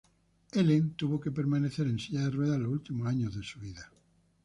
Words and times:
Helen 0.53 0.95
tuvo 0.97 1.19
que 1.21 1.29
permanecer 1.29 1.85
en 1.85 1.99
silla 1.99 2.21
de 2.21 2.31
ruedas 2.31 2.59
los 2.59 2.71
últimos 2.71 3.07
años 3.07 3.35
de 3.35 3.43
su 3.43 3.59
vida. 3.59 3.87